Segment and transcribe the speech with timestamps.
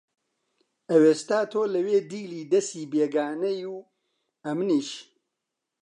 [0.89, 3.77] ئەوێستا تۆ لەوێ دیلی دەسی بێگانەی و
[4.45, 4.89] ئەمنیش